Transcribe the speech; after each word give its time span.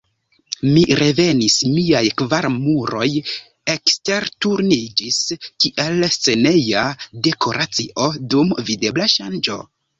Mi 0.75 0.83
revenis: 0.99 1.57
miaj 1.73 2.01
kvar 2.21 2.47
muroj 2.55 3.09
aksturniĝis, 3.75 5.21
kiel 5.45 6.09
sceneja 6.17 6.89
dekoracio 7.29 8.11
dum 8.37 8.59
videbla 8.73 9.11
ŝanĝo. 9.19 9.65